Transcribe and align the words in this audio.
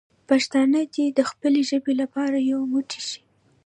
پښتانه 0.29 0.79
دې 0.93 1.05
د 1.17 1.19
خپلې 1.29 1.61
ژبې 1.69 1.93
لپاره 2.01 2.37
یو 2.51 2.61
موټی 2.73 3.01
شي. 3.09 3.21